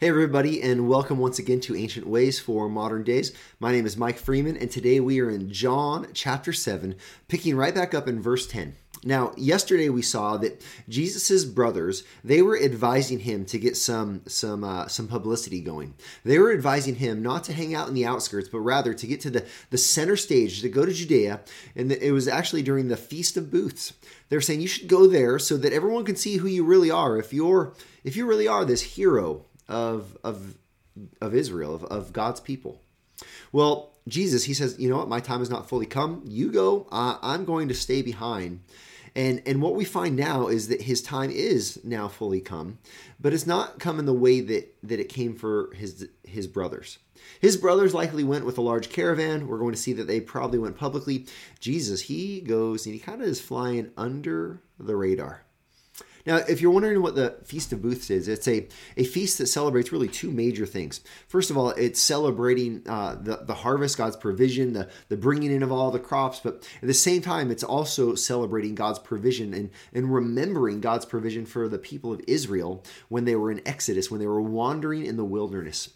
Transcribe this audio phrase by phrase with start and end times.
[0.00, 3.32] Hey, everybody, and welcome once again to Ancient Ways for Modern Days.
[3.60, 6.96] My name is Mike Freeman, and today we are in John chapter 7,
[7.28, 8.74] picking right back up in verse 10.
[9.04, 14.64] Now, yesterday we saw that Jesus's brothers they were advising him to get some some
[14.64, 15.94] uh, some publicity going.
[16.24, 19.20] They were advising him not to hang out in the outskirts, but rather to get
[19.20, 21.40] to the the center stage to go to Judea.
[21.76, 23.92] And it was actually during the Feast of Booths.
[24.28, 27.16] They're saying you should go there so that everyone can see who you really are.
[27.16, 30.56] If you're if you really are this hero of of
[31.20, 32.80] of Israel, of, of God's people.
[33.52, 36.22] Well, Jesus, he says, you know what, my time is not fully come.
[36.26, 36.86] You go.
[36.92, 38.60] Uh, I'm going to stay behind.
[39.16, 42.78] And and what we find now is that his time is now fully come,
[43.20, 46.98] but it's not come in the way that that it came for his his brothers.
[47.40, 49.46] His brothers likely went with a large caravan.
[49.46, 51.26] We're going to see that they probably went publicly.
[51.60, 55.44] Jesus, he goes and he kind of is flying under the radar.
[56.26, 58.66] Now, if you're wondering what the Feast of Booths is, it's a,
[58.96, 61.00] a feast that celebrates really two major things.
[61.28, 65.62] First of all, it's celebrating uh, the, the harvest, God's provision, the, the bringing in
[65.62, 69.70] of all the crops, but at the same time, it's also celebrating God's provision and,
[69.92, 74.20] and remembering God's provision for the people of Israel when they were in Exodus, when
[74.20, 75.90] they were wandering in the wilderness.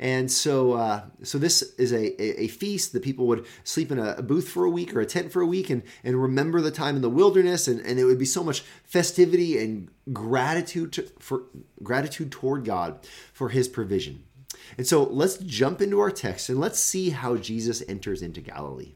[0.00, 4.14] And so, uh, so this is a, a, feast that people would sleep in a,
[4.16, 6.70] a, booth for a week or a tent for a week and, and remember the
[6.70, 7.68] time in the wilderness.
[7.68, 11.42] And, and it would be so much festivity and gratitude to, for
[11.82, 14.24] gratitude toward God for his provision.
[14.78, 18.94] And so let's jump into our text and let's see how Jesus enters into Galilee.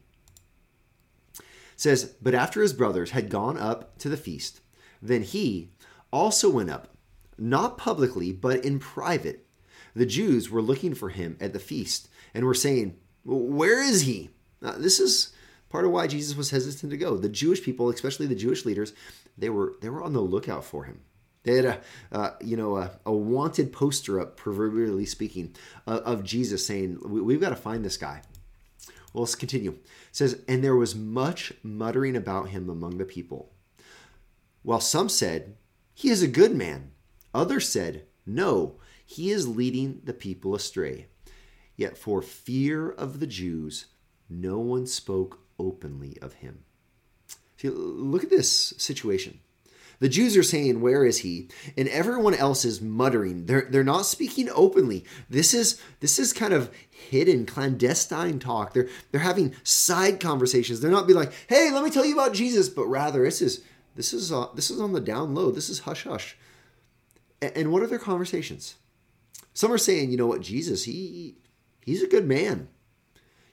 [1.37, 1.43] It
[1.75, 4.59] says, But after his brothers had gone up to the feast,
[5.03, 5.69] then he
[6.11, 6.97] also went up,
[7.37, 9.44] not publicly, but in private
[9.95, 14.29] the Jews were looking for him at the feast and were saying, Where is he?
[14.61, 15.33] Now, this is
[15.69, 17.17] part of why Jesus was hesitant to go.
[17.17, 18.93] The Jewish people, especially the Jewish leaders,
[19.37, 21.01] they were they were on the lookout for him.
[21.43, 25.55] They had a uh, you know a, a, wanted poster up, proverbially speaking,
[25.87, 28.21] uh, of Jesus saying, "We've got to find this guy."
[29.13, 29.71] Well, let's continue.
[29.71, 33.53] It says, and there was much muttering about him among the people.
[34.61, 35.55] While some said,
[35.93, 36.91] "He is a good man,"
[37.33, 41.07] others said, "No, he is leading the people astray.
[41.75, 43.85] Yet for fear of the Jews,
[44.29, 46.63] no one spoke openly of him.
[47.57, 49.39] See, look at this situation.
[49.99, 51.49] The Jews are saying, Where is he?
[51.77, 53.45] And everyone else is muttering.
[53.45, 55.05] They're, they're not speaking openly.
[55.29, 58.73] This is this is kind of hidden, clandestine talk.
[58.73, 60.81] They're they're having side conversations.
[60.81, 63.63] They're not be like, hey, let me tell you about Jesus, but rather this is
[63.95, 65.51] this is uh, this is on the down low.
[65.51, 66.37] This is hush hush.
[67.41, 68.75] And, and what are their conversations?
[69.55, 71.37] Some are saying, you know what, Jesus, he
[71.81, 72.67] he's a good man.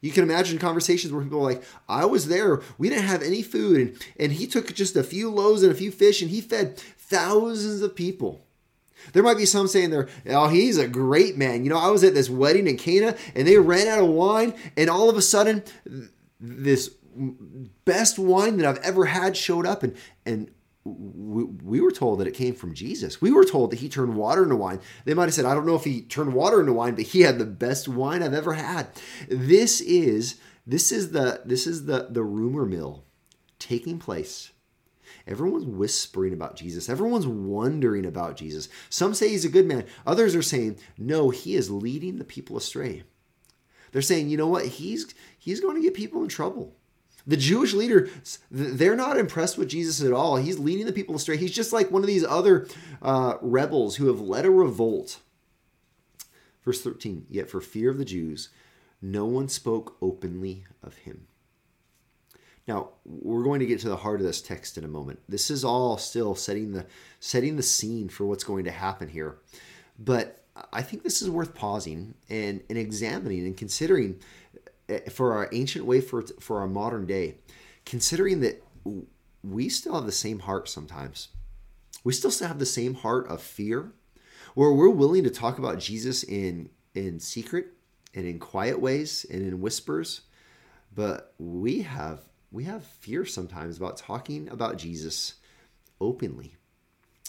[0.03, 3.41] You can imagine conversations where people are like, I was there, we didn't have any
[3.41, 6.41] food, and, and he took just a few loaves and a few fish and he
[6.41, 8.45] fed thousands of people.
[9.13, 11.65] There might be some saying there, oh, he's a great man.
[11.65, 14.55] You know, I was at this wedding in Cana and they ran out of wine,
[14.77, 15.63] and all of a sudden,
[16.41, 16.91] this
[17.85, 19.97] best wine that I've ever had showed up, and
[20.27, 20.51] and
[20.85, 23.21] we, we were told that it came from Jesus.
[23.21, 24.81] We were told that he turned water into wine.
[25.05, 27.21] They might have said, I don't know if he turned water into wine, but he
[27.21, 28.89] had the best wine I've ever had.
[29.29, 33.05] This is this is the this is the the rumor mill
[33.59, 34.51] taking place.
[35.27, 36.89] Everyone's whispering about Jesus.
[36.89, 38.69] Everyone's wondering about Jesus.
[38.91, 39.85] Some say he's a good man.
[40.05, 43.05] Others are saying, no, he is leading the people astray.
[43.93, 44.67] They're saying, you know what?
[44.67, 46.75] He's he's going to get people in trouble.
[47.27, 48.09] The Jewish leader,
[48.51, 50.37] they're not impressed with Jesus at all.
[50.37, 51.37] He's leading the people astray.
[51.37, 52.67] He's just like one of these other
[53.01, 55.21] uh, rebels who have led a revolt.
[56.65, 58.49] Verse 13, yet for fear of the Jews,
[59.01, 61.27] no one spoke openly of him.
[62.69, 65.19] Now, we're going to get to the heart of this text in a moment.
[65.29, 66.87] This is all still setting the
[67.19, 69.39] setting the scene for what's going to happen here.
[69.99, 74.21] But I think this is worth pausing and, and examining and considering
[74.89, 77.37] Eh, for our ancient way for for our modern day,
[77.85, 78.63] considering that
[79.43, 81.29] we still have the same heart sometimes.
[82.05, 83.93] We still have the same heart of fear,
[84.55, 87.69] where we're willing to talk about Jesus in in secret
[88.15, 90.23] and in quiet ways and in whispers,
[90.95, 92.21] but we have
[92.51, 95.35] we have fear sometimes about talking about Jesus
[96.01, 96.57] openly.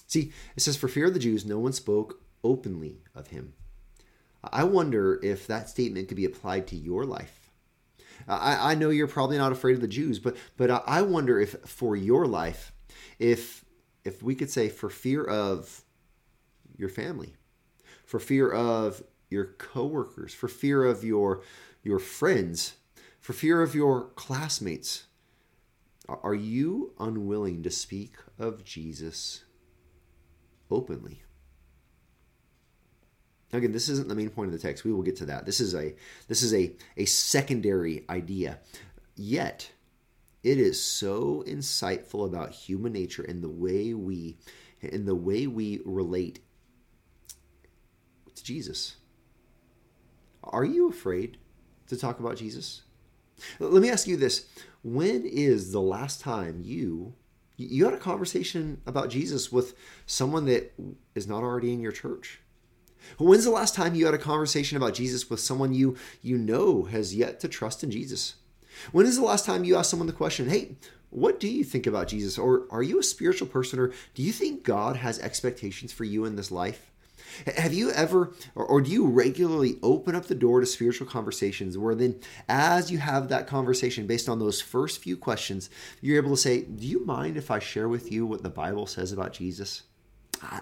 [0.07, 3.53] See, it says, For fear of the Jews, no one spoke openly of him.
[4.51, 7.51] I wonder if that statement could be applied to your life.
[8.27, 11.55] I, I know you're probably not afraid of the Jews, but but I wonder if
[11.65, 12.73] for your life,
[13.19, 13.65] if
[14.03, 15.83] if we could say for fear of
[16.77, 17.33] your family,
[18.05, 21.41] for fear of your coworkers, for fear of your
[21.83, 22.73] your friends,
[23.19, 25.07] for fear of your classmates,
[26.07, 29.43] are you unwilling to speak of Jesus
[30.69, 31.23] openly?
[33.53, 34.83] Again, this isn't the main point of the text.
[34.83, 35.45] We will get to that.
[35.45, 35.93] This is a
[36.27, 38.59] this is a, a secondary idea.
[39.15, 39.71] Yet,
[40.41, 44.37] it is so insightful about human nature and the way we
[44.81, 46.39] in the way we relate
[48.35, 48.97] to Jesus.
[50.43, 51.37] Are you afraid
[51.87, 52.81] to talk about Jesus?
[53.59, 54.47] Let me ask you this.
[54.83, 57.13] When is the last time you
[57.55, 59.75] you had a conversation about Jesus with
[60.07, 60.73] someone that
[61.13, 62.39] is not already in your church?
[63.17, 66.83] When's the last time you had a conversation about Jesus with someone you you know
[66.83, 68.35] has yet to trust in Jesus?
[68.91, 70.77] When is the last time you asked someone the question, "Hey,
[71.09, 72.37] what do you think about Jesus?
[72.37, 76.25] Or are you a spiritual person or do you think God has expectations for you
[76.25, 76.91] in this life?"
[77.55, 81.77] Have you ever, or, or, do you regularly open up the door to spiritual conversations
[81.77, 85.69] where then, as you have that conversation based on those first few questions,
[86.01, 88.85] you're able to say, Do you mind if I share with you what the Bible
[88.85, 89.83] says about Jesus?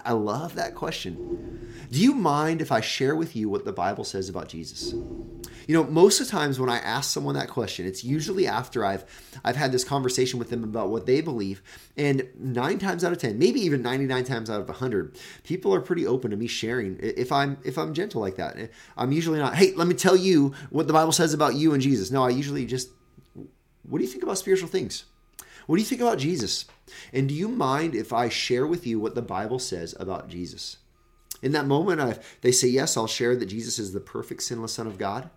[0.04, 1.74] I love that question.
[1.90, 4.92] Do you mind if I share with you what the Bible says about Jesus?
[4.92, 8.84] You know, most of the times when I ask someone that question, it's usually after
[8.84, 9.04] I've
[9.44, 11.62] I've had this conversation with them about what they believe,
[11.96, 15.80] and 9 times out of 10, maybe even 99 times out of 100, people are
[15.80, 18.58] pretty open to me sharing if I'm if I'm gentle like that.
[18.58, 21.74] Eh, I'm usually not, "Hey, let me tell you what the Bible says about you
[21.74, 22.88] and Jesus." No, I usually just
[23.82, 25.04] what do you think about spiritual things?
[25.66, 26.64] What do you think about Jesus?
[27.12, 30.78] And do you mind if I share with you what the Bible says about Jesus?
[31.42, 34.74] In that moment, I, they say, Yes, I'll share that Jesus is the perfect, sinless
[34.74, 35.30] Son of God.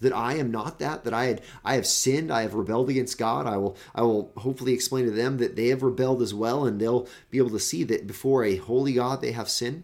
[0.00, 3.18] That I am not that, that I had I have sinned, I have rebelled against
[3.18, 3.46] God.
[3.46, 6.80] I will I will hopefully explain to them that they have rebelled as well, and
[6.80, 9.82] they'll be able to see that before a holy God they have sinned.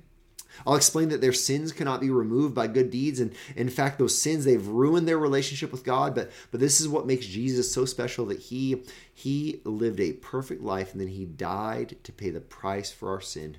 [0.66, 4.20] I'll explain that their sins cannot be removed by good deeds, and in fact, those
[4.20, 6.14] sins they've ruined their relationship with God.
[6.14, 10.62] But but this is what makes Jesus so special that he he lived a perfect
[10.62, 13.56] life and then he died to pay the price for our sin.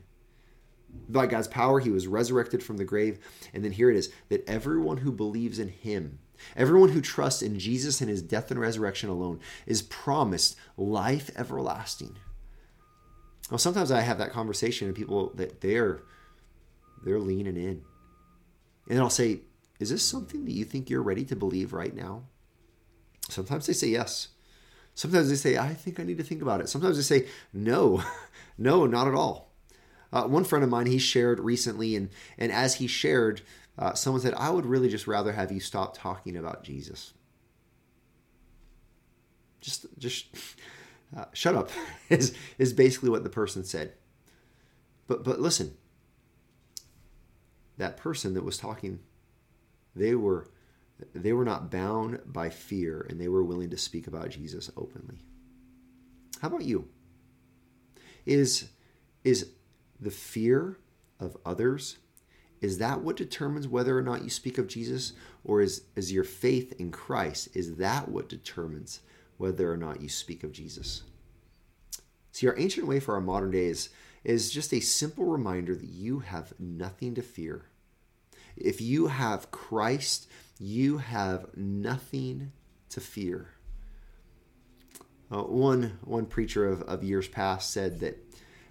[1.07, 3.19] By God's power, he was resurrected from the grave,
[3.53, 6.19] and then here it is that everyone who believes in him.
[6.55, 12.17] Everyone who trusts in Jesus and his death and resurrection alone is promised life everlasting.
[13.49, 16.01] Well, sometimes I have that conversation and people that they're
[17.03, 17.83] they're leaning in.
[18.89, 19.41] And I'll say,
[19.79, 22.23] Is this something that you think you're ready to believe right now?
[23.29, 24.29] Sometimes they say yes.
[24.95, 26.69] Sometimes they say, I think I need to think about it.
[26.69, 28.03] Sometimes they say, No,
[28.57, 29.49] no, not at all.
[30.11, 33.41] Uh, one friend of mine, he shared recently, and, and as he shared,
[33.77, 37.13] uh, someone said, I would really just rather have you stop talking about Jesus.
[39.61, 40.25] Just, just
[41.17, 41.69] uh, shut up
[42.09, 43.93] is, is basically what the person said.
[45.07, 45.75] But, but listen,
[47.79, 48.99] that person that was talking,
[49.95, 50.47] they were
[51.15, 55.23] they were not bound by fear and they were willing to speak about Jesus openly.
[56.41, 56.89] How about you?
[58.25, 58.69] Is
[59.23, 59.49] is
[59.99, 60.77] the fear
[61.19, 61.97] of others
[62.61, 65.13] is that what determines whether or not you speak of Jesus
[65.45, 68.99] or is is your faith in Christ is that what determines
[69.37, 71.03] whether or not you speak of Jesus?
[72.33, 73.89] See, our ancient way for our modern days
[74.23, 77.65] is just a simple reminder that you have nothing to fear.
[78.55, 80.27] If you have Christ,
[80.59, 82.51] you have nothing
[82.89, 83.51] to fear.
[85.31, 88.17] Uh, one one preacher of, of years past said that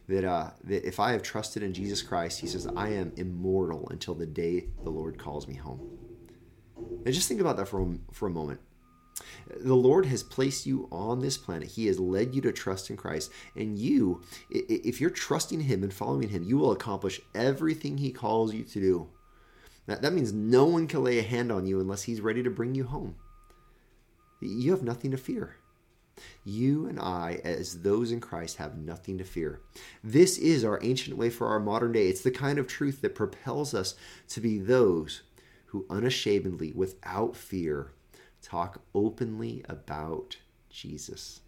[0.09, 3.89] that uh, that if I have trusted in Jesus Christ, he says I am immortal
[3.91, 5.99] until the day the Lord calls me home.
[7.05, 8.61] And just think about that for a, for a moment.
[9.61, 11.69] The Lord has placed you on this planet.
[11.69, 13.33] He has led you to trust in Christ.
[13.57, 18.55] And you, if you're trusting Him and following Him, you will accomplish everything He calls
[18.55, 19.09] you to do.
[19.89, 22.51] That, that means no one can lay a hand on you unless he's ready to
[22.51, 23.17] bring you home.
[24.41, 25.57] You have nothing to fear.
[26.45, 29.63] You and I, as those in Christ, have nothing to fear.
[30.05, 32.09] This is our ancient way for our modern day.
[32.09, 33.95] It's the kind of truth that propels us
[34.29, 35.23] to be those
[35.67, 37.93] who unashamedly, without fear,
[38.43, 40.37] talk openly about
[40.69, 41.41] Jesus.